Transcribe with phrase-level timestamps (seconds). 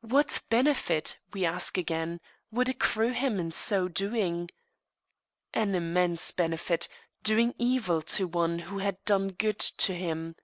[0.00, 4.48] What benefit, we ask again, would accrue to him in so doing?
[5.52, 6.88] An immense benefit
[7.22, 10.36] doing evil to one who had done good to him.